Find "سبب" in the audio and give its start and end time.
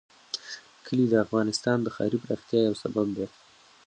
2.83-3.07